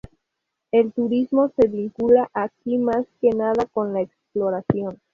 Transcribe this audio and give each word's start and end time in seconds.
El 0.71 0.93
turismo 0.93 1.51
se 1.55 1.67
vincula 1.67 2.27
aquí 2.33 2.79
más 2.79 3.05
que 3.21 3.29
nada 3.29 3.67
con 3.71 3.93
la 3.93 4.01
exploración. 4.01 4.99